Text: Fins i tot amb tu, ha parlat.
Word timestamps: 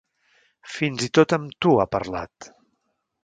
Fins 0.75 1.03
i 1.09 1.09
tot 1.17 1.35
amb 1.37 1.53
tu, 1.65 1.75
ha 1.83 1.87
parlat. 1.97 2.51